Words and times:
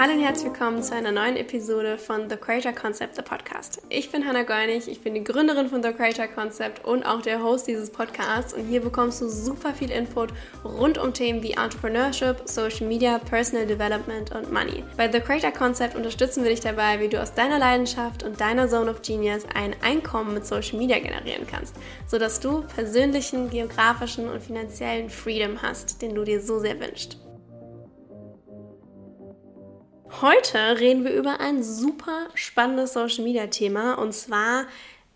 Hallo 0.00 0.12
und 0.12 0.20
herzlich 0.20 0.52
willkommen 0.52 0.80
zu 0.80 0.94
einer 0.94 1.10
neuen 1.10 1.36
Episode 1.36 1.98
von 1.98 2.30
The 2.30 2.36
Creator 2.36 2.70
Concept, 2.70 3.16
the 3.16 3.22
Podcast. 3.22 3.82
Ich 3.88 4.12
bin 4.12 4.24
Hannah 4.24 4.44
Geunig, 4.44 4.86
ich 4.86 5.00
bin 5.00 5.14
die 5.14 5.24
Gründerin 5.24 5.68
von 5.68 5.82
The 5.82 5.92
Creator 5.92 6.28
Concept 6.28 6.84
und 6.84 7.02
auch 7.02 7.20
der 7.20 7.42
Host 7.42 7.66
dieses 7.66 7.90
Podcasts 7.90 8.54
und 8.54 8.68
hier 8.68 8.80
bekommst 8.80 9.20
du 9.20 9.28
super 9.28 9.74
viel 9.74 9.90
Input 9.90 10.32
rund 10.64 10.98
um 10.98 11.12
Themen 11.12 11.42
wie 11.42 11.54
Entrepreneurship, 11.54 12.42
Social 12.44 12.86
Media, 12.86 13.18
Personal 13.18 13.66
Development 13.66 14.32
und 14.36 14.52
Money. 14.52 14.84
Bei 14.96 15.10
The 15.10 15.18
Creator 15.18 15.50
Concept 15.50 15.96
unterstützen 15.96 16.44
wir 16.44 16.50
dich 16.50 16.60
dabei, 16.60 17.00
wie 17.00 17.08
du 17.08 17.20
aus 17.20 17.34
deiner 17.34 17.58
Leidenschaft 17.58 18.22
und 18.22 18.40
deiner 18.40 18.68
Zone 18.68 18.92
of 18.92 19.02
Genius 19.02 19.46
ein 19.52 19.74
Einkommen 19.82 20.32
mit 20.32 20.46
Social 20.46 20.78
Media 20.78 21.00
generieren 21.00 21.44
kannst, 21.50 21.74
sodass 22.06 22.38
du 22.38 22.62
persönlichen, 22.76 23.50
geografischen 23.50 24.30
und 24.30 24.44
finanziellen 24.44 25.10
Freedom 25.10 25.60
hast, 25.60 26.00
den 26.02 26.14
du 26.14 26.22
dir 26.22 26.40
so 26.40 26.60
sehr 26.60 26.78
wünschst. 26.78 27.18
Heute 30.20 30.80
reden 30.80 31.04
wir 31.04 31.12
über 31.12 31.38
ein 31.38 31.62
super 31.62 32.26
spannendes 32.34 32.92
Social 32.92 33.22
Media 33.22 33.46
Thema 33.46 33.94
und 33.94 34.12
zwar 34.12 34.66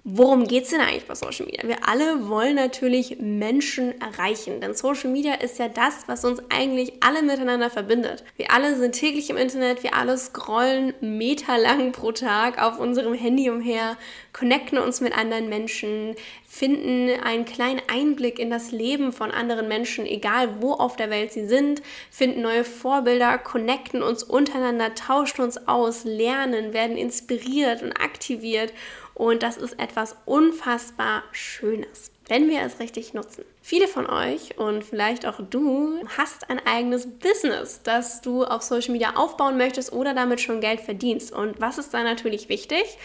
Worum 0.05 0.49
geht 0.49 0.65
es 0.65 0.71
denn 0.71 0.81
eigentlich 0.81 1.07
bei 1.07 1.15
Social 1.15 1.47
Media? 1.47 1.63
Wir 1.63 1.89
alle 1.89 2.29
wollen 2.29 2.57
natürlich 2.57 3.19
Menschen 3.21 4.01
erreichen, 4.01 4.61
denn 4.61 4.75
Social 4.75 5.09
Media 5.09 5.35
ist 5.35 5.61
ja 5.61 5.69
das, 5.69 6.09
was 6.09 6.25
uns 6.25 6.43
eigentlich 6.51 6.95
alle 7.05 7.23
miteinander 7.23 7.71
verbindet. 7.71 8.25
Wir 8.37 8.51
alle 8.51 8.77
sind 8.77 8.97
täglich 8.97 9.31
im 9.31 9.37
Internet, 9.37 9.85
wir 9.85 9.95
alle 9.95 10.19
scrollen 10.19 10.93
meterlang 11.01 11.93
pro 11.93 12.11
Tag 12.11 12.61
auf 12.61 12.81
unserem 12.81 13.15
Handy 13.15 13.49
umher, 13.49 13.97
connecten 14.33 14.79
uns 14.79 15.01
mit 15.01 15.17
anderen 15.17 15.49
Menschen, 15.49 16.17
finden 16.55 17.09
einen 17.23 17.47
kleinen 17.47 17.81
Einblick 17.89 18.39
in 18.39 18.51
das 18.51 18.73
Leben 18.73 19.15
von 19.15 19.31
anderen 19.31 19.69
Menschen, 19.69 20.05
egal 20.05 20.61
wo 20.61 20.75
auf 20.75 20.97
der 20.97 21.09
Welt 21.09 21.33
sie 21.33 21.47
sind, 21.47 21.81
finden 22.11 22.43
neue 22.43 22.65
Vorbilder, 22.65 23.39
connecten 23.39 24.03
uns 24.03 24.23
untereinander, 24.23 24.95
tauschen 24.95 25.41
uns 25.41 25.67
aus, 25.67 26.05
lernen, 26.05 26.75
werden 26.75 26.99
inspiriert 26.99 27.83
und 27.83 27.93
aktiviert 27.93 28.75
und 29.15 29.43
das 29.43 29.57
ist 29.57 29.81
etwas 29.81 30.15
unfassbar 30.27 31.23
Schönes 31.33 32.13
wenn 32.29 32.49
wir 32.49 32.63
es 32.63 32.79
richtig 32.81 33.13
nutzen. 33.13 33.45
Viele 33.61 33.87
von 33.87 34.09
euch 34.09 34.57
und 34.57 34.85
vielleicht 34.85 35.27
auch 35.27 35.39
du 35.51 35.99
hast 36.17 36.49
ein 36.49 36.61
eigenes 36.67 37.07
Business, 37.07 37.83
das 37.83 38.23
du 38.23 38.45
auf 38.45 38.63
Social 38.63 38.93
Media 38.93 39.17
aufbauen 39.17 39.59
möchtest 39.59 39.93
oder 39.93 40.15
damit 40.15 40.41
schon 40.41 40.63
Geld 40.63 40.81
verdienst. 40.81 41.33
Und 41.33 41.61
was 41.61 41.77
ist 41.77 41.93
da 41.93 42.03
natürlich 42.03 42.49
wichtig? 42.49 42.97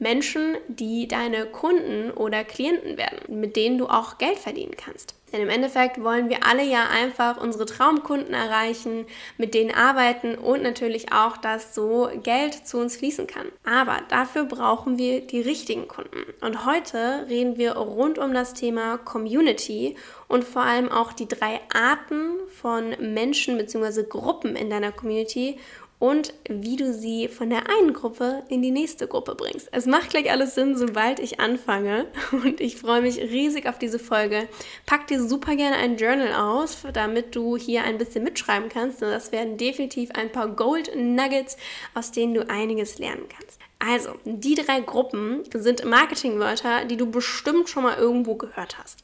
Menschen, 0.00 0.56
die 0.68 1.06
deine 1.06 1.46
Kunden 1.46 2.10
oder 2.10 2.42
Klienten 2.42 2.96
werden, 2.96 3.40
mit 3.40 3.54
denen 3.54 3.78
du 3.78 3.86
auch 3.86 4.18
Geld 4.18 4.38
verdienen 4.38 4.74
kannst. 4.76 5.14
Denn 5.32 5.42
im 5.42 5.48
Endeffekt 5.48 6.02
wollen 6.02 6.28
wir 6.28 6.44
alle 6.44 6.64
ja 6.64 6.88
einfach 6.88 7.40
unsere 7.40 7.66
Traumkunden 7.66 8.34
erreichen, 8.34 9.06
mit 9.38 9.54
denen 9.54 9.72
arbeiten 9.72 10.34
und 10.34 10.62
natürlich 10.62 11.12
auch, 11.12 11.36
dass 11.36 11.74
so 11.74 12.10
Geld 12.22 12.66
zu 12.66 12.78
uns 12.78 12.96
fließen 12.96 13.26
kann. 13.26 13.46
Aber 13.64 13.98
dafür 14.08 14.44
brauchen 14.44 14.98
wir 14.98 15.20
die 15.20 15.40
richtigen 15.40 15.86
Kunden. 15.86 16.24
Und 16.40 16.66
heute 16.66 17.26
reden 17.28 17.58
wir 17.58 17.76
rund 17.76 18.18
um 18.18 18.34
das 18.34 18.54
Thema 18.54 18.98
Community 18.98 19.96
und 20.26 20.44
vor 20.44 20.62
allem 20.62 20.90
auch 20.90 21.12
die 21.12 21.28
drei 21.28 21.60
Arten 21.72 22.32
von 22.60 22.96
Menschen 22.98 23.56
bzw. 23.56 24.04
Gruppen 24.08 24.56
in 24.56 24.70
deiner 24.70 24.92
Community 24.92 25.58
und 26.00 26.32
wie 26.48 26.76
du 26.76 26.92
sie 26.92 27.28
von 27.28 27.50
der 27.50 27.68
einen 27.68 27.92
Gruppe 27.92 28.42
in 28.48 28.62
die 28.62 28.70
nächste 28.72 29.06
Gruppe 29.06 29.36
bringst. 29.36 29.68
Es 29.70 29.86
macht 29.86 30.10
gleich 30.10 30.30
alles 30.30 30.56
Sinn, 30.56 30.76
sobald 30.76 31.20
ich 31.20 31.38
anfange 31.38 32.06
und 32.32 32.60
ich 32.60 32.78
freue 32.78 33.02
mich 33.02 33.18
riesig 33.18 33.68
auf 33.68 33.78
diese 33.78 34.00
Folge. 34.00 34.48
Pack 34.86 35.06
dir 35.06 35.22
super 35.22 35.54
gerne 35.54 35.76
ein 35.76 35.98
Journal 35.98 36.32
aus, 36.32 36.78
damit 36.92 37.36
du 37.36 37.56
hier 37.56 37.84
ein 37.84 37.98
bisschen 37.98 38.24
mitschreiben 38.24 38.70
kannst. 38.70 39.02
Das 39.02 39.30
werden 39.30 39.58
definitiv 39.58 40.10
ein 40.12 40.32
paar 40.32 40.48
Gold 40.48 40.90
Nuggets, 40.96 41.58
aus 41.94 42.10
denen 42.10 42.32
du 42.34 42.48
einiges 42.48 42.98
lernen 42.98 43.26
kannst. 43.28 43.60
Also, 43.78 44.14
die 44.24 44.54
drei 44.54 44.80
Gruppen 44.80 45.42
sind 45.54 45.84
Marketingwörter, 45.84 46.86
die 46.86 46.96
du 46.96 47.10
bestimmt 47.10 47.68
schon 47.68 47.82
mal 47.82 47.96
irgendwo 47.96 48.34
gehört 48.36 48.78
hast. 48.78 49.00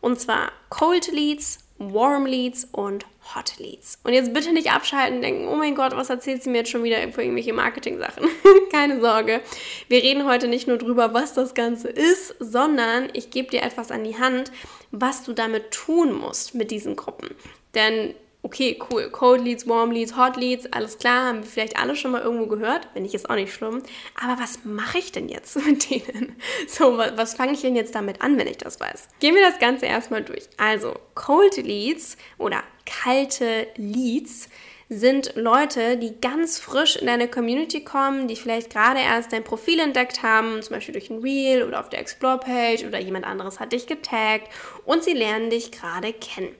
Und 0.00 0.20
zwar 0.20 0.52
Cold 0.70 1.10
Leads, 1.12 1.58
Warm 1.78 2.26
Leads 2.26 2.66
und 2.72 3.06
Hot 3.34 3.58
Leads. 3.58 3.98
Und 4.04 4.12
jetzt 4.12 4.32
bitte 4.32 4.52
nicht 4.52 4.72
abschalten 4.72 5.16
und 5.16 5.22
denken, 5.22 5.48
oh 5.48 5.56
mein 5.56 5.74
Gott, 5.74 5.94
was 5.94 6.10
erzählt 6.10 6.42
sie 6.42 6.50
mir 6.50 6.58
jetzt 6.58 6.70
schon 6.70 6.82
wieder 6.82 6.96
für 7.12 7.22
irgendwelche 7.22 7.52
Marketing-Sachen? 7.52 8.28
Keine 8.72 9.00
Sorge. 9.00 9.40
Wir 9.88 10.02
reden 10.02 10.26
heute 10.26 10.48
nicht 10.48 10.66
nur 10.66 10.78
drüber, 10.78 11.14
was 11.14 11.34
das 11.34 11.54
Ganze 11.54 11.88
ist, 11.88 12.34
sondern 12.40 13.08
ich 13.12 13.30
gebe 13.30 13.50
dir 13.50 13.62
etwas 13.62 13.90
an 13.90 14.04
die 14.04 14.18
Hand, 14.18 14.50
was 14.90 15.22
du 15.22 15.32
damit 15.32 15.70
tun 15.70 16.12
musst 16.12 16.54
mit 16.54 16.70
diesen 16.70 16.96
Gruppen. 16.96 17.28
Denn 17.74 18.14
okay, 18.42 18.78
cool, 18.90 19.10
Cold 19.10 19.42
Leads, 19.42 19.66
Warm 19.66 19.90
Leads, 19.90 20.16
Hot 20.16 20.36
Leads, 20.36 20.66
alles 20.72 20.98
klar, 20.98 21.28
haben 21.28 21.42
wir 21.42 21.46
vielleicht 21.46 21.78
alle 21.78 21.96
schon 21.96 22.12
mal 22.12 22.22
irgendwo 22.22 22.46
gehört, 22.46 22.88
wenn 22.94 23.02
nicht, 23.02 23.14
ist 23.14 23.28
auch 23.28 23.34
nicht 23.34 23.52
schlimm. 23.52 23.82
Aber 24.22 24.40
was 24.40 24.64
mache 24.64 24.98
ich 24.98 25.12
denn 25.12 25.28
jetzt 25.28 25.56
mit 25.66 25.90
denen? 25.90 26.36
So, 26.66 26.96
was, 26.96 27.16
was 27.16 27.34
fange 27.34 27.52
ich 27.52 27.60
denn 27.60 27.76
jetzt 27.76 27.94
damit 27.94 28.22
an, 28.22 28.38
wenn 28.38 28.46
ich 28.46 28.58
das 28.58 28.80
weiß? 28.80 29.08
Gehen 29.20 29.34
wir 29.34 29.42
das 29.42 29.58
Ganze 29.58 29.86
erstmal 29.86 30.22
durch. 30.22 30.48
Also, 30.56 30.94
Cold 31.14 31.56
Leads 31.56 32.16
oder 32.38 32.62
kalte 32.86 33.66
Leads 33.76 34.48
sind 34.90 35.34
Leute, 35.36 35.98
die 35.98 36.18
ganz 36.18 36.58
frisch 36.58 36.96
in 36.96 37.06
deine 37.06 37.28
Community 37.28 37.84
kommen, 37.84 38.26
die 38.26 38.36
vielleicht 38.36 38.70
gerade 38.70 39.00
erst 39.00 39.32
dein 39.32 39.44
Profil 39.44 39.80
entdeckt 39.80 40.22
haben, 40.22 40.62
zum 40.62 40.76
Beispiel 40.76 40.94
durch 40.94 41.10
ein 41.10 41.18
Reel 41.18 41.62
oder 41.62 41.80
auf 41.80 41.90
der 41.90 42.00
Explore-Page 42.00 42.84
oder 42.84 42.98
jemand 42.98 43.26
anderes 43.26 43.60
hat 43.60 43.72
dich 43.72 43.86
getaggt 43.86 44.48
und 44.86 45.04
sie 45.04 45.12
lernen 45.12 45.50
dich 45.50 45.72
gerade 45.72 46.14
kennen. 46.14 46.54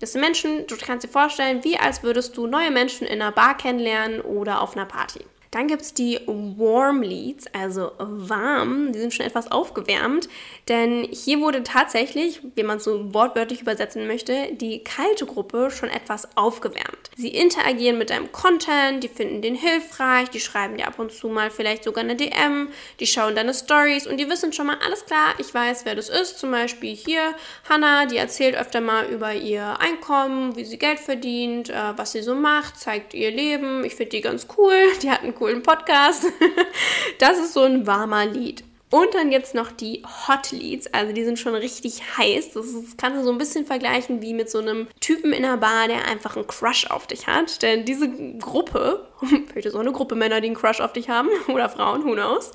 Das 0.00 0.12
sind 0.12 0.20
Menschen, 0.20 0.66
du 0.66 0.76
kannst 0.76 1.04
dir 1.04 1.10
vorstellen, 1.10 1.64
wie 1.64 1.76
als 1.76 2.02
würdest 2.02 2.36
du 2.36 2.46
neue 2.46 2.70
Menschen 2.70 3.06
in 3.06 3.20
einer 3.20 3.32
Bar 3.32 3.56
kennenlernen 3.56 4.20
oder 4.20 4.62
auf 4.62 4.76
einer 4.76 4.86
Party. 4.86 5.24
Dann 5.50 5.66
gibt 5.66 5.82
es 5.82 5.94
die 5.94 6.20
Warm 6.26 7.02
Leads, 7.02 7.46
also 7.54 7.92
warm, 7.98 8.92
die 8.92 8.98
sind 8.98 9.14
schon 9.14 9.26
etwas 9.26 9.50
aufgewärmt, 9.50 10.28
denn 10.68 11.08
hier 11.10 11.40
wurde 11.40 11.62
tatsächlich, 11.62 12.40
wie 12.54 12.62
man 12.62 12.80
so 12.80 13.14
wortwörtlich 13.14 13.62
übersetzen 13.62 14.06
möchte, 14.06 14.52
die 14.52 14.84
kalte 14.84 15.24
Gruppe 15.24 15.70
schon 15.70 15.88
etwas 15.88 16.36
aufgewärmt. 16.36 17.10
Sie 17.16 17.28
interagieren 17.28 17.98
mit 17.98 18.10
deinem 18.10 18.30
Content, 18.30 19.02
die 19.02 19.08
finden 19.08 19.42
den 19.42 19.54
hilfreich, 19.54 20.28
die 20.30 20.40
schreiben 20.40 20.76
dir 20.76 20.86
ab 20.86 20.98
und 20.98 21.12
zu 21.12 21.28
mal 21.28 21.50
vielleicht 21.50 21.84
sogar 21.84 22.04
eine 22.04 22.16
DM, 22.16 22.68
die 23.00 23.06
schauen 23.06 23.34
deine 23.34 23.54
Stories 23.54 24.06
und 24.06 24.18
die 24.18 24.28
wissen 24.28 24.52
schon 24.52 24.66
mal, 24.66 24.78
alles 24.84 25.06
klar, 25.06 25.34
ich 25.38 25.52
weiß, 25.52 25.84
wer 25.84 25.94
das 25.94 26.08
ist. 26.08 26.38
Zum 26.38 26.50
Beispiel 26.50 26.94
hier 26.94 27.34
Hannah, 27.68 28.06
die 28.06 28.18
erzählt 28.18 28.54
öfter 28.54 28.80
mal 28.80 29.06
über 29.06 29.34
ihr 29.34 29.80
Einkommen, 29.80 30.56
wie 30.56 30.64
sie 30.64 30.78
Geld 30.78 31.00
verdient, 31.00 31.70
äh, 31.70 31.96
was 31.96 32.12
sie 32.12 32.22
so 32.22 32.34
macht, 32.34 32.78
zeigt 32.78 33.14
ihr 33.14 33.30
Leben. 33.30 33.84
Ich 33.84 33.94
finde 33.94 34.10
die 34.10 34.20
ganz 34.20 34.46
cool, 34.56 34.76
die 35.02 35.10
hat 35.10 35.22
einen 35.22 35.34
coolen 35.38 35.62
Podcast. 35.62 36.26
Das 37.18 37.38
ist 37.38 37.54
so 37.54 37.62
ein 37.62 37.86
warmer 37.86 38.26
Lied. 38.26 38.62
Und 38.90 39.12
dann 39.14 39.30
jetzt 39.30 39.54
noch 39.54 39.70
die 39.70 40.02
Hot 40.26 40.50
Leads, 40.50 40.86
also 40.94 41.12
die 41.12 41.24
sind 41.24 41.38
schon 41.38 41.54
richtig 41.54 42.00
heiß. 42.16 42.52
Das, 42.52 42.66
ist, 42.66 42.74
das 42.74 42.96
kannst 42.96 43.18
du 43.18 43.24
so 43.24 43.30
ein 43.30 43.38
bisschen 43.38 43.66
vergleichen 43.66 44.22
wie 44.22 44.32
mit 44.32 44.50
so 44.50 44.58
einem 44.58 44.88
Typen 45.00 45.32
in 45.32 45.44
einer 45.44 45.58
Bar, 45.58 45.88
der 45.88 46.06
einfach 46.06 46.36
einen 46.36 46.46
Crush 46.46 46.86
auf 46.86 47.06
dich 47.06 47.26
hat. 47.26 47.60
Denn 47.60 47.84
diese 47.84 48.08
Gruppe, 48.38 49.06
vielleicht 49.20 49.66
ist 49.66 49.74
auch 49.74 49.80
eine 49.80 49.92
Gruppe 49.92 50.14
Männer, 50.14 50.40
die 50.40 50.46
einen 50.46 50.56
Crush 50.56 50.80
auf 50.80 50.94
dich 50.94 51.10
haben, 51.10 51.28
oder 51.48 51.68
Frauen, 51.68 52.04
who 52.04 52.12
knows, 52.12 52.52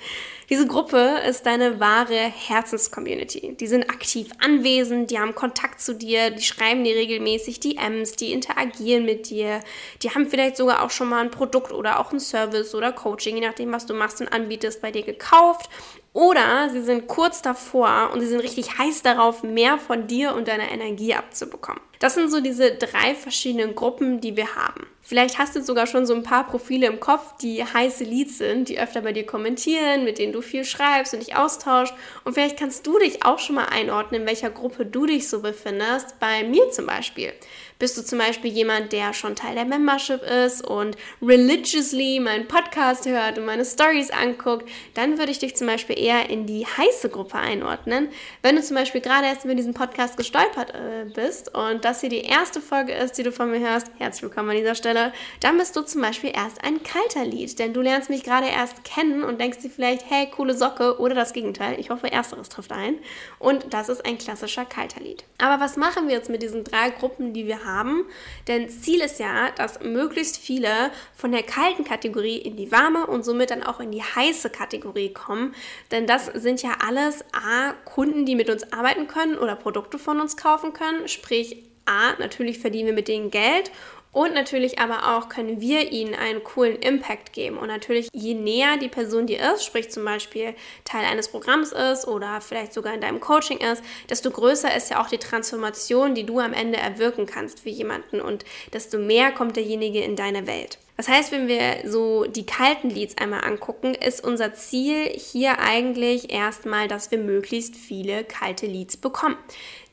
diese 0.49 0.67
Gruppe 0.67 1.19
ist 1.27 1.45
deine 1.45 1.79
wahre 1.79 2.15
Herzenscommunity. 2.15 3.55
Die 3.59 3.67
sind 3.67 3.89
aktiv 3.89 4.29
anwesend, 4.39 5.09
die 5.09 5.19
haben 5.19 5.35
Kontakt 5.35 5.81
zu 5.81 5.95
dir, 5.95 6.31
die 6.31 6.41
schreiben 6.41 6.83
dir 6.83 6.95
regelmäßig 6.95 7.59
DMs, 7.59 8.13
die 8.13 8.33
interagieren 8.33 9.05
mit 9.05 9.29
dir, 9.29 9.61
die 10.01 10.09
haben 10.09 10.27
vielleicht 10.27 10.57
sogar 10.57 10.83
auch 10.83 10.89
schon 10.89 11.09
mal 11.09 11.21
ein 11.21 11.31
Produkt 11.31 11.71
oder 11.71 11.99
auch 11.99 12.11
ein 12.11 12.19
Service 12.19 12.75
oder 12.75 12.91
Coaching, 12.91 13.35
je 13.35 13.47
nachdem, 13.47 13.71
was 13.71 13.85
du 13.85 13.93
machst 13.93 14.19
und 14.19 14.33
anbietest, 14.33 14.81
bei 14.81 14.91
dir 14.91 15.03
gekauft. 15.03 15.69
Oder 16.13 16.69
sie 16.69 16.83
sind 16.83 17.07
kurz 17.07 17.41
davor 17.41 18.11
und 18.13 18.21
sie 18.21 18.27
sind 18.27 18.39
richtig 18.39 18.77
heiß 18.77 19.01
darauf, 19.01 19.41
mehr 19.41 19.79
von 19.79 20.05
dir 20.07 20.35
und 20.35 20.47
deiner 20.47 20.71
Energie 20.71 21.15
abzubekommen. 21.15 21.81
Das 21.99 22.13
sind 22.13 22.29
so 22.29 22.39
diese 22.39 22.75
drei 22.75 23.15
verschiedenen 23.15 23.73
Gruppen, 23.73 24.21
die 24.21 24.37
wir 24.37 24.55
haben. 24.55 24.87
Vielleicht 25.05 25.37
hast 25.37 25.55
du 25.55 25.61
sogar 25.61 25.87
schon 25.87 26.05
so 26.05 26.13
ein 26.13 26.23
paar 26.23 26.45
Profile 26.47 26.87
im 26.87 26.99
Kopf, 26.99 27.37
die 27.41 27.63
heiße 27.63 28.03
Leads 28.03 28.39
sind, 28.39 28.69
die 28.69 28.79
öfter 28.79 29.01
bei 29.01 29.13
dir 29.13 29.25
kommentieren, 29.25 30.03
mit 30.03 30.17
denen 30.17 30.33
du 30.33 30.41
viel 30.41 30.65
schreibst 30.65 31.13
und 31.13 31.21
dich 31.21 31.35
austauschst. 31.35 31.93
Und 32.25 32.33
vielleicht 32.33 32.57
kannst 32.57 32.85
du 32.85 32.99
dich 32.99 33.25
auch 33.25 33.39
schon 33.39 33.55
mal 33.55 33.65
einordnen, 33.65 34.21
in 34.21 34.27
welcher 34.27 34.49
Gruppe 34.49 34.85
du 34.85 35.05
dich 35.05 35.29
so 35.29 35.41
befindest. 35.41 36.19
Bei 36.19 36.43
mir 36.43 36.69
zum 36.71 36.85
Beispiel. 36.85 37.31
Bist 37.79 37.97
du 37.97 38.03
zum 38.03 38.19
Beispiel 38.19 38.51
jemand, 38.51 38.93
der 38.93 39.13
schon 39.13 39.35
Teil 39.35 39.55
der 39.55 39.65
Membership 39.65 40.21
ist 40.23 40.65
und 40.65 40.95
religiously 41.21 42.19
meinen 42.19 42.47
Podcast 42.47 43.05
hört 43.05 43.37
und 43.37 43.45
meine 43.45 43.65
Stories 43.65 44.11
anguckt, 44.11 44.69
dann 44.93 45.17
würde 45.17 45.31
ich 45.31 45.39
dich 45.39 45.55
zum 45.55 45.67
Beispiel 45.67 45.99
eher 45.99 46.29
in 46.29 46.45
die 46.45 46.65
heiße 46.65 47.09
Gruppe 47.09 47.37
einordnen. 47.37 48.09
Wenn 48.41 48.55
du 48.55 48.61
zum 48.61 48.77
Beispiel 48.77 49.01
gerade 49.01 49.25
erst 49.25 49.43
über 49.43 49.55
diesen 49.55 49.73
Podcast 49.73 50.15
gestolpert 50.15 50.73
äh, 50.73 51.05
bist 51.13 51.53
und 51.53 51.83
das 51.83 51.93
das 51.93 52.01
hier 52.01 52.09
die 52.09 52.21
erste 52.21 52.59
Folge 52.59 52.91
ist, 52.91 53.19
die 53.19 53.23
du 53.23 53.31
von 53.31 53.51
mir 53.51 53.59
hörst, 53.59 53.91
herzlich 53.99 54.23
willkommen 54.23 54.49
an 54.49 54.55
dieser 54.55 54.73
Stelle, 54.73 54.92
dann 55.39 55.57
bist 55.57 55.75
du 55.75 55.81
zum 55.81 56.01
Beispiel 56.01 56.31
erst 56.33 56.63
ein 56.63 56.83
kalter 56.83 57.25
Lied, 57.25 57.57
denn 57.59 57.73
du 57.73 57.81
lernst 57.81 58.09
mich 58.09 58.23
gerade 58.23 58.47
erst 58.47 58.83
kennen 58.83 59.23
und 59.23 59.39
denkst 59.39 59.59
dir 59.59 59.69
vielleicht, 59.69 60.09
hey, 60.09 60.27
coole 60.29 60.55
Socke 60.55 60.99
oder 60.99 61.15
das 61.15 61.33
Gegenteil. 61.33 61.79
Ich 61.79 61.89
hoffe, 61.89 62.11
ersteres 62.11 62.49
trifft 62.49 62.71
ein. 62.71 62.99
Und 63.39 63.73
das 63.73 63.89
ist 63.89 64.05
ein 64.05 64.17
klassischer 64.17 64.65
kalter 64.65 65.01
Lied. 65.01 65.23
Aber 65.37 65.63
was 65.63 65.77
machen 65.77 66.07
wir 66.07 66.15
jetzt 66.15 66.29
mit 66.29 66.41
diesen 66.41 66.63
drei 66.63 66.89
Gruppen, 66.89 67.33
die 67.33 67.47
wir 67.47 67.65
haben? 67.65 68.05
Denn 68.47 68.69
Ziel 68.69 69.01
ist 69.01 69.19
ja, 69.19 69.51
dass 69.51 69.81
möglichst 69.81 70.37
viele 70.37 70.91
von 71.15 71.31
der 71.31 71.43
kalten 71.43 71.83
Kategorie 71.83 72.37
in 72.37 72.55
die 72.55 72.71
warme 72.71 73.07
und 73.07 73.23
somit 73.23 73.51
dann 73.51 73.63
auch 73.63 73.79
in 73.79 73.91
die 73.91 74.03
heiße 74.03 74.49
Kategorie 74.49 75.13
kommen. 75.13 75.53
Denn 75.91 76.07
das 76.07 76.27
sind 76.27 76.61
ja 76.61 76.77
alles 76.85 77.23
A, 77.33 77.73
Kunden, 77.85 78.25
die 78.25 78.35
mit 78.35 78.49
uns 78.49 78.71
arbeiten 78.73 79.07
können 79.07 79.37
oder 79.37 79.55
Produkte 79.55 79.99
von 79.99 80.19
uns 80.19 80.37
kaufen 80.37 80.73
können. 80.73 81.07
Sprich, 81.07 81.63
A, 81.85 82.13
natürlich 82.19 82.59
verdienen 82.59 82.87
wir 82.87 82.93
mit 82.93 83.07
denen 83.07 83.31
Geld 83.31 83.71
und 84.13 84.33
natürlich 84.33 84.79
aber 84.79 85.17
auch 85.17 85.27
können 85.27 85.59
wir 85.59 85.91
ihnen 85.91 86.13
einen 86.13 86.43
coolen 86.43 86.77
Impact 86.77 87.33
geben. 87.33 87.57
Und 87.57 87.67
natürlich, 87.67 88.09
je 88.13 88.35
näher 88.35 88.77
die 88.77 88.87
Person 88.87 89.25
dir 89.25 89.53
ist, 89.53 89.65
sprich 89.65 89.89
zum 89.89 90.05
Beispiel 90.05 90.53
Teil 90.85 91.03
eines 91.03 91.27
Programms 91.27 91.71
ist 91.71 92.07
oder 92.07 92.39
vielleicht 92.39 92.73
sogar 92.73 92.93
in 92.93 93.01
deinem 93.01 93.19
Coaching 93.19 93.57
ist, 93.57 93.83
desto 94.09 94.29
größer 94.29 94.73
ist 94.75 94.91
ja 94.91 95.01
auch 95.01 95.07
die 95.07 95.17
Transformation, 95.17 96.13
die 96.13 96.25
du 96.25 96.39
am 96.39 96.53
Ende 96.53 96.77
erwirken 96.77 97.25
kannst 97.25 97.61
für 97.61 97.69
jemanden 97.69 98.21
und 98.21 98.45
desto 98.71 98.99
mehr 98.99 99.31
kommt 99.31 99.55
derjenige 99.55 100.01
in 100.01 100.15
deine 100.15 100.45
Welt. 100.45 100.77
Das 100.95 101.07
heißt, 101.07 101.31
wenn 101.31 101.47
wir 101.47 101.89
so 101.89 102.25
die 102.25 102.45
kalten 102.45 102.89
Leads 102.89 103.17
einmal 103.17 103.43
angucken, 103.43 103.95
ist 103.95 104.23
unser 104.23 104.53
Ziel 104.53 105.09
hier 105.09 105.59
eigentlich 105.59 106.31
erstmal, 106.31 106.87
dass 106.87 107.09
wir 107.09 107.17
möglichst 107.17 107.75
viele 107.75 108.23
kalte 108.23 108.67
Leads 108.67 108.97
bekommen. 108.97 109.37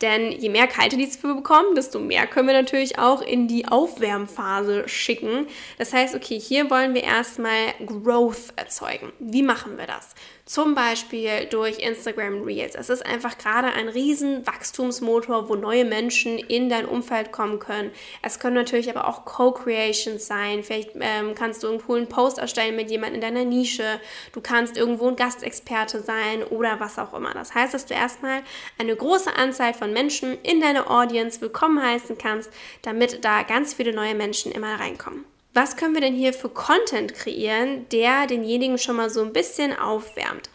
Denn 0.01 0.33
je 0.33 0.49
mehr 0.49 0.67
kalte 0.67 0.97
Leads 0.97 1.23
wir 1.23 1.35
bekommen, 1.35 1.75
desto 1.75 1.99
mehr 1.99 2.27
können 2.27 2.49
wir 2.49 2.55
natürlich 2.55 2.99
auch 2.99 3.21
in 3.21 3.49
die 3.49 3.69
Aufwärmphase 3.69 4.89
schicken. 4.89 5.47
Das 5.79 5.93
heißt, 5.93 6.15
okay, 6.15 6.41
hier 6.41 6.71
wollen 6.71 6.95
wir 6.95 7.05
erstmal 7.05 7.75
Growth 7.85 8.55
erzeugen. 8.57 9.13
Wie 9.19 9.43
machen 9.43 9.77
wir 9.77 9.87
das? 9.87 10.15
Zum 10.51 10.75
Beispiel 10.75 11.47
durch 11.49 11.79
Instagram 11.79 12.43
Reels. 12.43 12.75
Es 12.75 12.91
ist 12.91 13.07
einfach 13.07 13.39
gerade 13.39 13.69
ein 13.69 13.89
riesen 13.89 14.45
Wachstumsmotor, 14.49 15.49
wo 15.49 15.55
neue 15.55 15.85
Menschen 15.85 16.39
in 16.39 16.69
dein 16.69 16.87
Umfeld 16.87 17.31
kommen 17.31 17.61
können. 17.61 17.93
Es 18.21 18.41
können 18.41 18.57
natürlich 18.57 18.91
aber 18.91 19.07
auch 19.07 19.25
Co-Creations 19.25 20.27
sein. 20.27 20.65
Vielleicht 20.65 20.91
ähm, 20.99 21.37
kannst 21.37 21.63
du 21.63 21.69
einen 21.69 21.81
coolen 21.81 22.09
Post 22.09 22.39
erstellen 22.39 22.75
mit 22.75 22.91
jemandem 22.91 23.17
in 23.17 23.21
deiner 23.21 23.45
Nische. 23.45 24.01
Du 24.33 24.41
kannst 24.41 24.77
irgendwo 24.77 25.07
ein 25.07 25.15
Gastexperte 25.15 26.01
sein 26.01 26.43
oder 26.43 26.81
was 26.81 26.99
auch 26.99 27.15
immer. 27.15 27.33
Das 27.33 27.55
heißt, 27.55 27.73
dass 27.73 27.87
du 27.87 27.95
erstmal 27.95 28.43
eine 28.77 28.97
große 28.97 29.33
Anzahl 29.37 29.73
von 29.73 29.90
Menschen 29.93 30.39
in 30.43 30.61
deine 30.61 30.89
Audience 30.89 31.41
willkommen 31.41 31.83
heißen 31.83 32.19
kannst, 32.19 32.51
damit 32.83 33.25
da 33.25 33.43
ganz 33.43 33.75
viele 33.75 33.93
neue 33.93 34.15
Menschen 34.15 34.53
immer 34.53 34.79
reinkommen 34.81 35.25
was 35.53 35.77
können 35.77 35.95
wir 35.95 36.01
denn 36.01 36.15
hier 36.15 36.33
für 36.33 36.49
Content 36.49 37.15
kreieren, 37.15 37.87
der 37.91 38.27
denjenigen 38.27 38.79
schon 38.79 38.97
mal 38.97 39.11
so 39.11 39.23
ein 39.23 39.33
bisschen 39.33 39.77
aufwärmt? 39.77 40.49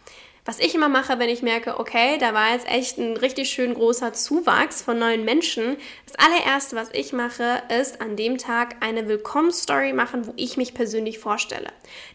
Was 0.48 0.60
ich 0.60 0.76
immer 0.76 0.90
mache, 0.90 1.18
wenn 1.18 1.30
ich 1.30 1.42
merke, 1.42 1.80
okay, 1.80 2.20
da 2.20 2.36
war 2.36 2.52
jetzt 2.52 2.68
echt 2.68 3.00
ein 3.00 3.18
richtig 3.18 3.50
schön 3.50 3.74
großer 3.74 4.14
Zuwachs 4.14 4.84
von 4.84 5.00
neuen 5.00 5.26
Menschen. 5.26 5.76
Das 6.06 6.24
allererste, 6.24 6.76
was 6.76 6.90
ich 6.94 7.14
mache, 7.14 7.64
ist 7.76 8.00
an 8.00 8.16
dem 8.16 8.38
Tag 8.38 8.76
eine 8.80 9.08
Willkommensstory 9.08 9.92
machen, 9.92 10.28
wo 10.28 10.34
ich 10.36 10.56
mich 10.56 10.76
persönlich 10.76 11.18
vorstelle. 11.18 11.70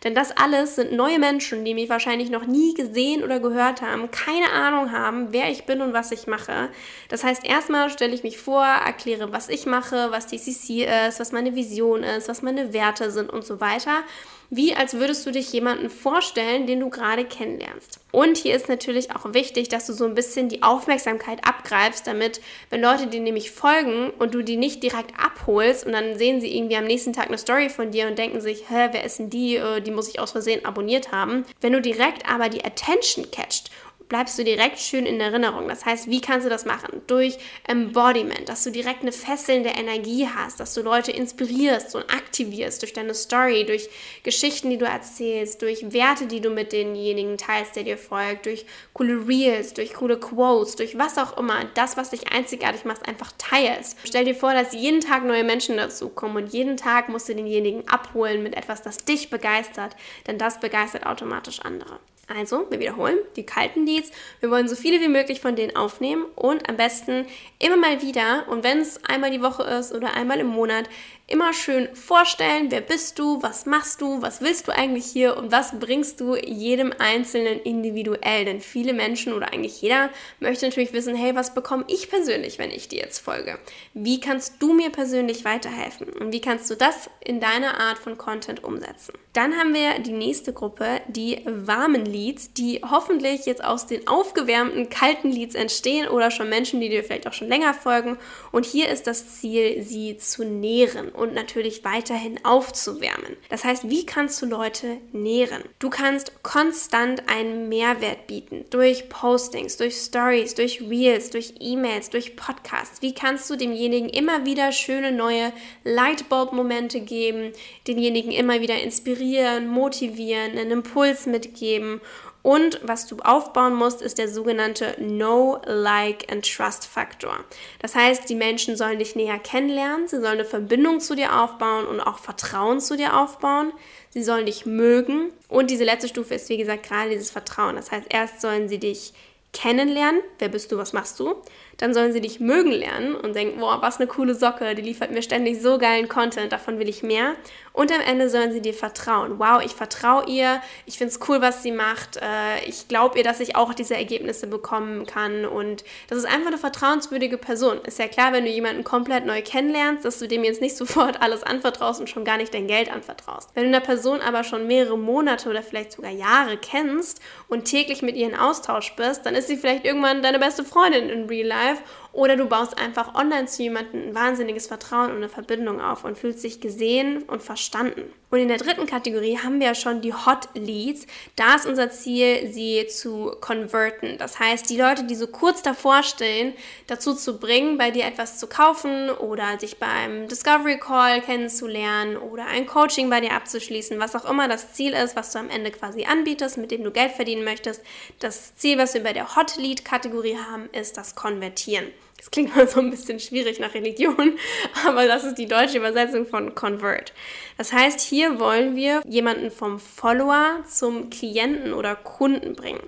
Denn 0.05 0.15
das 0.15 0.31
alles 0.31 0.77
sind 0.77 0.93
neue 0.93 1.19
Menschen, 1.19 1.65
die 1.65 1.75
mich 1.75 1.91
wahrscheinlich 1.91 2.31
noch 2.31 2.47
nie 2.47 2.73
gesehen 2.75 3.25
oder 3.25 3.41
gehört 3.41 3.83
haben, 3.83 4.13
keine 4.13 4.53
Ahnung 4.53 4.93
haben, 4.93 5.33
wer 5.33 5.51
ich 5.51 5.67
bin 5.67 5.81
und 5.81 5.93
was 5.93 6.13
ich 6.13 6.29
mache. 6.29 6.69
Das 7.09 7.25
heißt, 7.25 7.45
erstmal 7.45 7.91
stelle 7.91 8.15
ich 8.15 8.23
mich 8.23 8.39
vor, 8.39 8.65
erkläre, 8.65 9.33
was 9.33 9.49
ich 9.49 9.67
mache, 9.67 10.13
was 10.13 10.29
DCC 10.29 10.87
ist, 11.09 11.19
was 11.19 11.33
meine 11.33 11.57
Vision 11.57 12.05
ist, 12.05 12.29
was 12.29 12.43
meine 12.43 12.73
Werte 12.73 13.11
sind 13.11 13.29
und 13.29 13.45
so 13.45 13.61
weiter 13.61 14.05
wie 14.51 14.75
als 14.75 14.95
würdest 14.95 15.25
du 15.25 15.31
dich 15.31 15.53
jemanden 15.53 15.89
vorstellen, 15.89 16.67
den 16.67 16.81
du 16.81 16.91
gerade 16.91 17.25
kennenlernst. 17.25 18.01
Und 18.13 18.37
hier 18.37 18.57
ist 18.57 18.69
natürlich 18.69 19.15
auch 19.15 19.33
wichtig, 19.33 19.69
dass 19.69 19.87
du 19.87 19.93
so 19.93 20.05
ein 20.05 20.15
bisschen 20.15 20.49
die 20.49 20.63
Aufmerksamkeit 20.63 21.47
abgreifst, 21.47 22.07
damit, 22.07 22.41
wenn 22.69 22.83
Leute 22.83 23.07
dir 23.07 23.21
nämlich 23.21 23.53
folgen 23.53 24.11
und 24.19 24.35
du 24.35 24.43
die 24.43 24.57
nicht 24.57 24.83
direkt 24.83 25.13
abholst 25.19 25.87
und 25.87 25.93
dann 25.93 26.19
sehen 26.19 26.41
sie 26.41 26.55
irgendwie 26.57 26.77
am 26.77 26.85
nächsten 26.85 27.13
Tag 27.13 27.29
eine 27.29 27.39
Story 27.39 27.69
von 27.69 27.93
dir 27.93 28.09
und 28.09 28.19
denken 28.19 28.41
sich, 28.41 28.69
hä, 28.69 28.89
wer 28.91 29.05
ist 29.05 29.21
denn 29.21 29.31
die? 29.31 29.57
Äh, 29.57 29.81
die 29.81 29.93
muss 29.93 30.09
ich 30.09 30.19
aus 30.19 30.33
Versehen 30.33 30.65
abonniert 30.65 31.13
haben. 31.13 31.45
Wenn 31.61 31.73
du 31.73 31.81
direkt 31.81 32.29
aber 32.29 32.49
die 32.49 32.65
Attention 32.65 33.31
catcht 33.31 33.71
bleibst 34.11 34.39
du 34.39 34.45
direkt 34.45 34.79
schön 34.79 35.07
in 35.07 35.21
Erinnerung. 35.21 35.69
Das 35.69 35.87
heißt, 35.87 36.11
wie 36.11 36.21
kannst 36.21 36.45
du 36.45 36.51
das 36.51 36.67
machen? 36.67 37.01
Durch 37.07 37.39
Embodiment, 37.67 38.49
dass 38.49 38.65
du 38.65 38.71
direkt 38.71 39.03
eine 39.03 39.13
fesselnde 39.13 39.71
Energie 39.71 40.29
hast, 40.29 40.61
dass 40.61 40.75
du 40.75 40.83
Leute 40.83 41.13
inspirierst 41.13 41.95
und 41.95 42.03
aktivierst 42.13 42.83
durch 42.83 42.93
deine 42.93 43.15
Story, 43.15 43.65
durch 43.65 43.89
Geschichten, 44.25 44.69
die 44.69 44.79
du 44.79 44.85
erzählst, 44.85 45.63
durch 45.63 45.93
Werte, 45.93 46.27
die 46.27 46.41
du 46.41 46.51
mit 46.51 46.73
denjenigen 46.73 47.39
teilst, 47.39 47.77
der 47.77 47.85
dir 47.85 47.97
folgt, 47.97 48.47
durch 48.47 48.67
coole 48.93 49.27
Reels, 49.29 49.75
durch 49.75 49.95
coole 49.95 50.19
Quotes, 50.19 50.75
durch 50.75 50.99
was 50.99 51.17
auch 51.17 51.39
immer, 51.39 51.65
das, 51.75 51.97
was 51.97 52.11
dich 52.11 52.33
einzigartig 52.33 52.85
macht, 52.85 53.09
einfach 53.09 53.33
teilst. 53.39 53.97
Stell 54.05 54.25
dir 54.25 54.35
vor, 54.35 54.53
dass 54.53 54.75
jeden 54.75 55.01
Tag 55.01 55.25
neue 55.25 55.45
Menschen 55.45 55.77
dazukommen 55.77 56.43
und 56.45 56.53
jeden 56.53 56.77
Tag 56.77 57.09
musst 57.09 57.29
du 57.29 57.35
denjenigen 57.37 57.89
abholen 57.89 58.43
mit 58.43 58.57
etwas, 58.57 58.83
das 58.83 58.99
dich 58.99 59.31
begeistert, 59.31 59.95
denn 60.27 60.37
das 60.37 60.59
begeistert 60.59 61.07
automatisch 61.07 61.61
andere. 61.61 62.01
Also, 62.33 62.67
wir 62.71 62.79
wiederholen, 62.79 63.19
die 63.35 63.45
kalten 63.45 63.87
Leads. 63.87 64.13
Wir 64.39 64.53
wollen 64.53 64.69
so 64.69 64.77
viele 64.77 65.01
wie 65.01 65.09
möglich 65.09 65.41
von 65.41 65.57
denen 65.57 65.75
aufnehmen 65.75 66.27
und 66.37 66.69
am 66.69 66.77
besten 66.77 67.27
immer 67.59 67.77
mal 67.77 68.03
wieder 68.03 68.47
und 68.49 68.63
wenn 68.63 68.79
es 68.79 69.05
einmal 69.05 69.33
die 69.33 69.43
Woche 69.43 69.65
ist 69.65 69.93
oder 69.93 70.15
einmal 70.15 70.39
im 70.39 70.47
Monat, 70.47 70.89
immer 71.31 71.53
schön 71.53 71.95
vorstellen, 71.95 72.71
wer 72.71 72.81
bist 72.81 73.19
du, 73.19 73.41
was 73.41 73.65
machst 73.65 74.01
du, 74.01 74.21
was 74.21 74.41
willst 74.41 74.67
du 74.67 74.73
eigentlich 74.73 75.07
hier 75.07 75.37
und 75.37 75.53
was 75.53 75.79
bringst 75.79 76.21
du 76.21 76.35
jedem 76.37 76.93
Einzelnen 76.99 77.61
individuell. 77.61 78.45
Denn 78.45 78.61
viele 78.61 78.93
Menschen 78.93 79.33
oder 79.33 79.53
eigentlich 79.53 79.81
jeder 79.81 80.11
möchte 80.41 80.67
natürlich 80.67 80.93
wissen, 80.93 81.15
hey, 81.15 81.37
was 81.37 81.55
bekomme 81.55 81.85
ich 81.87 82.11
persönlich, 82.11 82.59
wenn 82.59 82.71
ich 82.71 82.89
dir 82.89 82.99
jetzt 82.99 83.21
folge? 83.21 83.59
Wie 83.95 84.19
kannst 84.19 84.55
du 84.61 84.73
mir 84.73 84.91
persönlich 84.91 85.45
weiterhelfen? 85.45 86.09
Und 86.09 86.33
wie 86.33 86.41
kannst 86.41 86.69
du 86.69 86.75
das 86.75 87.09
in 87.21 87.41
deiner 87.41 87.79
Art 87.79 87.99
von 87.99 88.19
Content 88.19 88.65
umsetzen? 88.65 89.15
Dann 89.33 89.57
haben 89.57 89.73
wir 89.73 90.01
die 90.01 90.13
nächste 90.13 90.53
Gruppe, 90.53 91.01
die 91.07 91.43
warmen 91.47 92.05
Leads, 92.05 92.53
die 92.55 92.81
hoffentlich 92.83 93.47
jetzt 93.47 93.63
aus 93.63 93.87
den 93.87 94.09
aufgewärmten 94.09 94.91
kalten 94.91 95.31
Leads 95.31 95.55
entstehen 95.55 96.09
oder 96.09 96.33
schon 96.33 96.49
Menschen, 96.49 96.81
die 96.81 96.89
dir 96.89 97.05
vielleicht 97.05 97.29
auch 97.29 97.33
schon 97.33 97.49
länger 97.49 97.73
folgen. 97.73 98.19
Und 98.51 98.67
hier 98.67 98.89
ist 98.89 99.07
das 99.07 99.39
Ziel, 99.39 99.83
sie 99.83 100.17
zu 100.17 100.45
nähren 100.45 101.11
und 101.21 101.35
natürlich 101.35 101.85
weiterhin 101.85 102.43
aufzuwärmen. 102.45 103.37
Das 103.51 103.65
heißt, 103.65 103.91
wie 103.91 104.07
kannst 104.07 104.41
du 104.41 104.47
Leute 104.47 104.97
nähren? 105.13 105.63
Du 105.79 105.91
kannst 105.91 106.43
konstant 106.43 107.29
einen 107.29 107.69
Mehrwert 107.69 108.27
bieten 108.27 108.65
durch 108.71 109.09
Postings, 109.11 109.77
durch 109.77 109.97
Stories, 109.97 110.55
durch 110.55 110.81
Reels, 110.81 111.31
durch 111.31 111.55
E-Mails, 111.61 112.09
durch 112.09 112.37
Podcasts. 112.37 113.03
Wie 113.03 113.15
kannst 113.15 113.51
du 113.51 113.57
demjenigen 113.57 114.09
immer 114.09 114.47
wieder 114.47 114.73
schöne 114.73 115.13
neue 115.13 115.53
Lightbulb-Momente 115.85 117.01
geben, 117.01 117.53
denjenigen 117.87 118.33
immer 118.33 118.63
wieder 118.63 118.81
inspirieren, 118.81 119.69
motivieren, 119.69 120.53
einen 120.53 120.71
Impuls 120.71 121.27
mitgeben 121.27 122.01
und 122.43 122.81
was 122.83 123.07
du 123.07 123.17
aufbauen 123.19 123.75
musst, 123.75 124.01
ist 124.01 124.19
der 124.19 124.29
sogenannte 124.29 124.95
Know, 124.95 125.61
Like 125.67 126.31
and 126.33 126.45
Trust 126.45 126.87
Faktor. 126.87 127.45
Das 127.81 127.95
heißt, 127.95 128.29
die 128.29 128.35
Menschen 128.35 128.77
sollen 128.77 128.99
dich 128.99 129.15
näher 129.15 129.39
kennenlernen, 129.39 130.09
sie 130.09 130.21
sollen 130.21 130.39
eine 130.39 130.45
Verbindung 130.45 131.01
zu 131.01 131.15
dir 131.15 131.39
aufbauen 131.39 131.87
und 131.87 132.01
auch 132.01 132.19
Vertrauen 132.19 132.81
zu 132.81 132.97
dir 132.97 133.19
aufbauen. 133.19 133.73
Sie 134.13 134.23
sollen 134.25 134.47
dich 134.47 134.67
mögen. 134.67 135.33
Und 135.49 135.71
diese 135.71 135.85
letzte 135.85 136.09
Stufe 136.09 136.35
ist, 136.35 136.49
wie 136.49 136.57
gesagt, 136.57 136.83
gerade 136.83 137.11
dieses 137.11 137.31
Vertrauen. 137.31 137.77
Das 137.77 137.93
heißt, 137.93 138.07
erst 138.11 138.41
sollen 138.41 138.69
sie 138.69 138.79
dich 138.79 139.13
kennenlernen, 139.53 140.21
wer 140.39 140.49
bist 140.49 140.71
du, 140.73 140.79
was 140.79 140.93
machst 140.93 141.19
du, 141.19 141.35
dann 141.81 141.95
sollen 141.95 142.13
sie 142.13 142.21
dich 142.21 142.41
mögen 142.41 142.71
lernen 142.71 143.15
und 143.15 143.35
denken, 143.35 143.59
boah, 143.59 143.81
was 143.81 143.97
eine 143.97 144.07
coole 144.07 144.35
Socke, 144.35 144.75
die 144.75 144.83
liefert 144.83 145.11
mir 145.11 145.23
ständig 145.23 145.63
so 145.63 145.79
geilen 145.79 146.09
Content, 146.09 146.53
davon 146.53 146.79
will 146.79 146.91
ich 146.91 147.03
mehr. 147.03 147.35
Und 147.73 147.91
am 147.91 148.01
Ende 148.01 148.29
sollen 148.29 148.53
sie 148.53 148.61
dir 148.61 148.75
vertrauen. 148.75 149.39
Wow, 149.39 149.63
ich 149.65 149.73
vertraue 149.73 150.27
ihr, 150.27 150.61
ich 150.85 150.99
finde 150.99 151.15
es 151.15 151.21
cool, 151.29 151.41
was 151.41 151.63
sie 151.63 151.73
macht, 151.73 152.19
äh, 152.19 152.65
ich 152.67 152.89
glaube 152.89 153.17
ihr, 153.17 153.25
dass 153.25 153.41
ich 153.41 153.57
auch 153.57 153.73
diese 153.73 153.95
Ergebnisse 153.95 154.47
bekommen 154.47 155.07
kann 155.07 155.47
und 155.47 155.85
das 156.09 156.19
ist 156.19 156.27
einfach 156.27 156.49
eine 156.49 156.59
vertrauenswürdige 156.59 157.39
Person. 157.39 157.79
Ist 157.87 157.99
ja 157.99 158.09
klar, 158.09 158.35
wenn 158.35 158.45
du 158.45 158.51
jemanden 158.51 158.85
komplett 158.85 159.25
neu 159.25 159.41
kennenlernst, 159.41 160.05
dass 160.05 160.19
du 160.19 160.29
dem 160.29 160.45
jetzt 160.45 160.61
nicht 160.61 160.77
sofort 160.81 161.23
alles 161.23 161.43
anvertraust 161.43 162.01
und 162.01 162.11
schon 162.11 162.27
gar 162.27 162.37
nicht 162.37 162.53
dein 162.53 162.67
Geld 162.67 162.93
anvertraust. 162.93 163.49
Wenn 163.55 163.65
du 163.65 163.69
eine 163.71 163.81
Person 163.81 164.21
aber 164.21 164.45
schon 164.45 164.67
mehrere 164.67 164.99
Monate 164.99 165.49
oder 165.49 165.63
vielleicht 165.63 165.93
sogar 165.93 166.11
Jahre 166.11 166.59
kennst 166.59 167.21
und 167.49 167.65
täglich 167.65 168.03
mit 168.03 168.17
ihr 168.17 168.27
in 168.27 168.37
Austausch 168.37 168.95
bist, 168.97 169.25
dann 169.25 169.35
ist 169.35 169.49
sie 169.49 169.57
vielleicht 169.57 169.87
irgendwann 169.87 170.23
deine 170.23 170.39
beste 170.39 170.65
Freundin 170.65 171.09
in 171.09 171.27
Real 171.27 171.47
Life 171.47 171.70
alive 171.71 171.83
oder 172.13 172.37
du 172.37 172.47
baust 172.47 172.79
einfach 172.79 173.15
online 173.15 173.47
zu 173.47 173.63
jemandem 173.63 174.09
ein 174.09 174.15
wahnsinniges 174.15 174.67
Vertrauen 174.67 175.11
und 175.11 175.19
eine 175.19 175.29
Verbindung 175.29 175.81
auf 175.81 176.05
und 176.05 176.19
fühlst 176.19 176.43
dich 176.43 176.61
gesehen 176.61 177.23
und 177.23 177.43
verstanden. 177.43 178.13
Und 178.31 178.39
in 178.39 178.49
der 178.49 178.59
dritten 178.59 178.87
Kategorie 178.87 179.39
haben 179.39 179.59
wir 179.59 179.69
ja 179.69 179.75
schon 179.75 180.03
die 180.03 180.15
Hot 180.15 180.49
Leads. 180.55 181.07
Da 181.35 181.57
ist 181.57 181.67
unser 181.67 181.91
Ziel, 181.91 182.49
sie 182.53 182.87
zu 182.87 183.33
converten. 183.41 184.19
Das 184.19 184.39
heißt, 184.39 184.71
die 184.71 184.77
Leute, 184.77 185.05
die 185.05 185.17
so 185.17 185.27
kurz 185.27 185.63
davor 185.63 186.05
stehen, 186.05 186.55
dazu 186.87 187.15
zu 187.15 187.41
bringen, 187.41 187.77
bei 187.77 187.91
dir 187.91 188.05
etwas 188.05 188.39
zu 188.39 188.47
kaufen 188.47 189.11
oder 189.11 189.57
dich 189.57 189.79
beim 189.79 190.29
Discovery 190.29 190.79
Call 190.79 191.23
kennenzulernen 191.23 192.17
oder 192.17 192.47
ein 192.47 192.67
Coaching 192.67 193.11
bei 193.11 193.21
dir 193.21 193.33
abzuschließen, 193.33 193.99
was 193.99 194.15
auch 194.15 194.29
immer 194.31 194.47
das 194.47 194.75
Ziel 194.75 194.93
ist, 194.93 195.17
was 195.17 195.33
du 195.33 195.41
am 195.41 195.51
Ende 195.51 195.73
quasi 195.73 196.05
anbietest, 196.05 196.57
mit 196.57 196.71
dem 196.71 196.85
du 196.85 196.93
Geld 196.93 197.11
verdienen 197.11 197.43
möchtest. 197.43 197.83
Das 198.21 198.55
Ziel, 198.55 198.79
was 198.79 198.95
wir 198.95 199.03
bei 199.03 199.13
der 199.13 199.35
Hot 199.35 199.57
Lead 199.57 199.85
Kategorie 199.85 200.37
haben, 200.37 200.69
ist 200.71 200.97
das 200.97 201.17
Konvertieren. 201.17 201.89
Das 202.21 202.31
klingt 202.31 202.55
mal 202.55 202.69
so 202.69 202.81
ein 202.81 202.91
bisschen 202.91 203.19
schwierig 203.19 203.61
nach 203.61 203.73
Religion, 203.73 204.39
aber 204.87 205.07
das 205.07 205.25
ist 205.25 205.39
die 205.39 205.47
deutsche 205.47 205.79
Übersetzung 205.79 206.27
von 206.27 206.55
Convert. 206.55 207.15
Das 207.57 207.73
heißt, 207.73 207.99
hier 207.99 208.39
wollen 208.39 208.77
wir 208.77 209.01
jemanden 209.09 209.51
vom 209.51 209.79
Follower 209.79 210.63
zum 210.69 211.09
Klienten 211.09 211.73
oder 211.73 211.97
Kunden 211.97 212.55
bringen. 212.55 212.83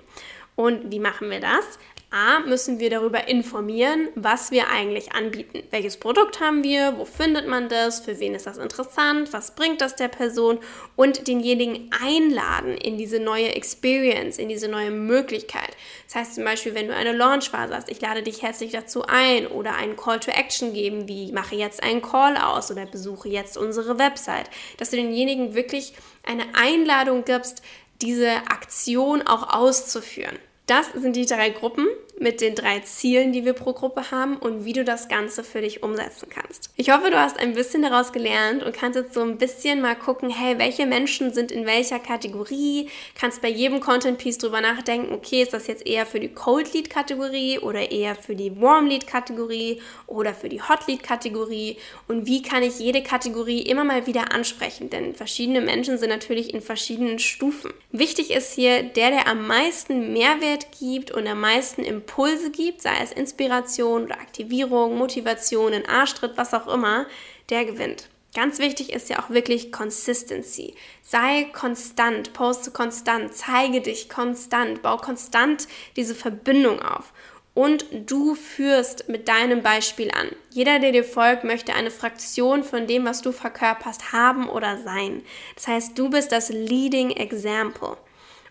Und 0.55 0.91
wie 0.91 0.99
machen 0.99 1.31
wir 1.31 1.39
das? 1.39 1.79
A, 2.13 2.41
müssen 2.41 2.79
wir 2.79 2.91
darüber 2.91 3.27
informieren, 3.27 4.09
was 4.13 4.51
wir 4.51 4.67
eigentlich 4.69 5.13
anbieten. 5.13 5.63
Welches 5.71 5.97
Produkt 5.97 6.39
haben 6.39 6.63
wir? 6.63 6.95
Wo 6.99 7.05
findet 7.05 7.47
man 7.47 7.69
das? 7.69 8.01
Für 8.01 8.19
wen 8.19 8.35
ist 8.35 8.45
das 8.45 8.59
interessant? 8.59 9.33
Was 9.33 9.55
bringt 9.55 9.81
das 9.81 9.95
der 9.95 10.09
Person? 10.09 10.59
Und 10.95 11.27
denjenigen 11.27 11.89
einladen 12.03 12.77
in 12.77 12.99
diese 12.99 13.19
neue 13.19 13.55
Experience, 13.55 14.37
in 14.37 14.47
diese 14.47 14.67
neue 14.67 14.91
Möglichkeit. 14.91 15.75
Das 16.05 16.13
heißt 16.13 16.35
zum 16.35 16.43
Beispiel, 16.43 16.75
wenn 16.75 16.87
du 16.87 16.95
eine 16.95 17.13
Launchphase 17.13 17.75
hast, 17.75 17.89
ich 17.89 17.99
lade 17.99 18.21
dich 18.21 18.43
herzlich 18.43 18.71
dazu 18.71 19.05
ein 19.07 19.47
oder 19.47 19.73
einen 19.75 19.97
Call 19.97 20.19
to 20.19 20.29
Action 20.29 20.71
geben, 20.71 21.07
wie 21.07 21.31
mache 21.31 21.55
jetzt 21.55 21.81
einen 21.81 22.03
Call 22.03 22.37
aus 22.37 22.69
oder 22.69 22.85
besuche 22.85 23.27
jetzt 23.27 23.57
unsere 23.57 23.97
Website. 23.97 24.51
Dass 24.77 24.91
du 24.91 24.97
denjenigen 24.97 25.55
wirklich 25.55 25.95
eine 26.21 26.43
Einladung 26.53 27.25
gibst, 27.25 27.63
diese 28.03 28.35
Aktion 28.49 29.23
auch 29.23 29.51
auszuführen. 29.51 30.37
Das 30.65 30.91
sind 30.93 31.15
die 31.15 31.25
drei 31.25 31.49
Gruppen 31.49 31.87
mit 32.23 32.41
den 32.41 32.55
drei 32.55 32.79
Zielen, 32.79 33.33
die 33.33 33.45
wir 33.45 33.53
pro 33.53 33.73
Gruppe 33.73 34.09
haben 34.09 34.37
und 34.37 34.65
wie 34.65 34.73
du 34.73 34.83
das 34.83 35.09
Ganze 35.09 35.43
für 35.43 35.61
dich 35.61 35.83
umsetzen 35.83 36.29
kannst. 36.29 36.71
Ich 36.77 36.89
hoffe, 36.89 37.11
du 37.11 37.19
hast 37.19 37.37
ein 37.37 37.53
bisschen 37.53 37.83
daraus 37.83 38.13
gelernt 38.13 38.63
und 38.63 38.73
kannst 38.73 38.97
jetzt 38.97 39.13
so 39.13 39.21
ein 39.21 39.37
bisschen 39.37 39.81
mal 39.81 39.95
gucken, 39.95 40.29
hey, 40.29 40.57
welche 40.57 40.85
Menschen 40.85 41.33
sind 41.33 41.51
in 41.51 41.65
welcher 41.65 41.99
Kategorie? 41.99 42.89
Kannst 43.19 43.41
bei 43.41 43.49
jedem 43.49 43.81
Content 43.81 44.17
Piece 44.17 44.37
drüber 44.37 44.61
nachdenken, 44.61 45.13
okay, 45.13 45.43
ist 45.43 45.53
das 45.53 45.67
jetzt 45.67 45.85
eher 45.85 46.05
für 46.05 46.21
die 46.21 46.29
Cold 46.29 46.73
Lead 46.73 46.89
Kategorie 46.89 47.59
oder 47.59 47.91
eher 47.91 48.15
für 48.15 48.35
die 48.35 48.59
Warm 48.59 48.87
Lead 48.87 49.05
Kategorie 49.05 49.81
oder 50.07 50.33
für 50.33 50.47
die 50.47 50.61
Hot 50.61 50.87
Lead 50.87 51.03
Kategorie 51.03 51.77
und 52.07 52.25
wie 52.25 52.41
kann 52.41 52.63
ich 52.63 52.79
jede 52.79 53.03
Kategorie 53.03 53.61
immer 53.61 53.83
mal 53.83 54.07
wieder 54.07 54.31
ansprechen, 54.31 54.89
denn 54.89 55.13
verschiedene 55.13 55.59
Menschen 55.59 55.97
sind 55.97 56.09
natürlich 56.09 56.53
in 56.53 56.61
verschiedenen 56.61 57.19
Stufen. 57.19 57.73
Wichtig 57.91 58.31
ist 58.31 58.53
hier, 58.53 58.81
der, 58.81 59.11
der 59.11 59.27
am 59.27 59.45
meisten 59.45 60.13
Mehrwert 60.13 60.67
gibt 60.79 61.11
und 61.11 61.27
am 61.27 61.41
meisten 61.41 61.83
Impuls 61.83 62.12
Impulse 62.13 62.51
gibt, 62.51 62.83
sei 62.83 62.95
es 63.01 63.11
Inspiration 63.11 64.03
oder 64.03 64.19
Aktivierung, 64.19 64.99
Motivation, 64.99 65.73
ein 65.73 65.87
Arschtritt, 65.87 66.33
was 66.35 66.53
auch 66.53 66.67
immer, 66.67 67.07
der 67.49 67.65
gewinnt. 67.65 68.07
Ganz 68.35 68.59
wichtig 68.59 68.93
ist 68.93 69.09
ja 69.09 69.17
auch 69.17 69.31
wirklich 69.31 69.71
Consistency. 69.71 70.75
Sei 71.01 71.45
konstant, 71.53 72.33
poste 72.33 72.69
konstant, 72.69 73.33
zeige 73.33 73.81
dich 73.81 74.09
konstant, 74.09 74.83
bau 74.83 74.97
konstant 74.97 75.67
diese 75.95 76.13
Verbindung 76.13 76.83
auf. 76.83 77.13
Und 77.55 77.85
du 78.05 78.35
führst 78.35 79.09
mit 79.09 79.27
deinem 79.27 79.63
Beispiel 79.63 80.11
an. 80.11 80.29
Jeder, 80.51 80.77
der 80.77 80.91
dir 80.91 81.03
folgt, 81.03 81.43
möchte 81.43 81.73
eine 81.73 81.91
Fraktion 81.91 82.63
von 82.63 82.85
dem, 82.85 83.05
was 83.05 83.23
du 83.23 83.31
verkörperst, 83.31 84.13
haben 84.13 84.49
oder 84.49 84.77
sein. 84.83 85.23
Das 85.55 85.67
heißt, 85.67 85.97
du 85.97 86.11
bist 86.11 86.31
das 86.31 86.49
Leading 86.49 87.09
Example. 87.09 87.97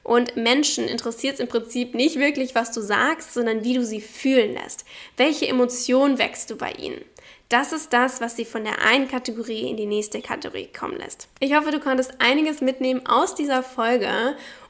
Und 0.03 0.37
Menschen 0.37 0.89
interessiert 0.89 1.35
es 1.35 1.41
im 1.41 1.49
Prinzip 1.49 1.95
nicht 1.95 2.19
wirklich, 2.19 2.55
was 2.55 2.73
du 2.73 2.81
sagst, 2.81 3.35
sondern 3.35 3.63
wie 3.65 3.75
du 3.75 3.85
sie 3.85 4.01
fühlen 4.01 4.55
lässt. 4.55 4.85
Welche 5.17 5.47
Emotion 5.47 6.19
wächst 6.19 6.51
du 6.51 6.57
bei 6.57 6.73
ihnen? 6.73 7.05
Das 7.49 7.73
ist 7.73 7.93
das, 7.93 8.23
was 8.23 8.35
sie 8.35 8.47
von 8.47 8.65
der 8.65 8.83
einen 8.83 9.09
Kategorie 9.09 9.69
in 9.69 9.77
die 9.77 9.87
nächste 9.87 10.23
Kategorie 10.23 10.71
kommen 10.73 10.97
lässt. 10.97 11.29
Ich 11.39 11.55
hoffe, 11.55 11.71
du 11.71 11.81
konntest 11.81 12.15
einiges 12.19 12.63
mitnehmen 12.63 13.07
aus 13.07 13.35
dieser 13.35 13.63
Folge 13.63 14.09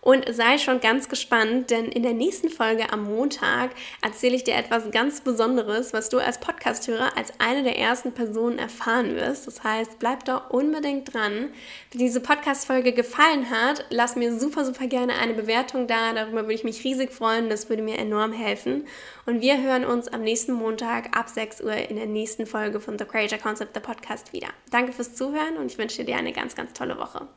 und 0.02 0.24
sei 0.34 0.58
schon 0.58 0.80
ganz 0.80 1.08
gespannt, 1.08 1.70
denn 1.70 1.86
in 1.86 2.02
der 2.02 2.12
nächsten 2.12 2.48
Folge 2.50 2.92
am 2.92 3.04
Montag 3.04 3.70
erzähle 4.02 4.34
ich 4.34 4.42
dir 4.42 4.56
etwas 4.56 4.90
ganz 4.90 5.20
Besonderes, 5.20 5.92
was 5.92 6.08
du 6.08 6.18
als 6.18 6.38
Podcasthörer 6.38 7.16
als 7.16 7.32
eine 7.38 7.62
der 7.62 7.78
ersten 7.78 8.10
Personen 8.10 8.58
erfahren 8.58 9.14
wirst. 9.14 9.46
Das 9.46 9.62
heißt, 9.62 10.00
bleib 10.00 10.24
da 10.24 10.38
unbedingt 10.38 11.14
dran. 11.14 11.50
Wenn 11.92 12.00
diese 12.00 12.20
Podcast-Folge 12.20 12.92
gefallen 12.92 13.48
hat, 13.48 13.84
lass 13.90 14.16
mir 14.16 14.36
super, 14.36 14.64
super 14.64 14.88
gerne 14.88 15.14
eine 15.14 15.34
Bewertung 15.34 15.86
da. 15.86 16.12
Darüber 16.12 16.42
würde 16.42 16.54
ich 16.54 16.64
mich 16.64 16.82
riesig 16.82 17.12
freuen. 17.12 17.48
Das 17.48 17.68
würde 17.68 17.84
mir 17.84 17.98
enorm 17.98 18.32
helfen. 18.32 18.88
Und 19.24 19.40
wir 19.40 19.62
hören 19.62 19.84
uns 19.84 20.08
am 20.08 20.22
nächsten 20.22 20.52
Montag 20.52 21.16
ab 21.16 21.28
6 21.28 21.60
Uhr 21.60 21.74
in 21.74 21.94
der 21.94 22.06
nächsten 22.06 22.46
Folge 22.46 22.80
von 22.80 22.98
The 22.98 23.04
Creator 23.04 23.38
Concept, 23.38 23.76
der 23.76 23.80
Podcast 23.80 24.32
wieder. 24.32 24.48
Danke 24.72 24.92
fürs 24.92 25.14
Zuhören 25.14 25.58
und 25.58 25.70
ich 25.70 25.78
wünsche 25.78 26.04
dir 26.04 26.16
eine 26.16 26.32
ganz, 26.32 26.56
ganz 26.56 26.72
tolle 26.72 26.98
Woche. 26.98 27.28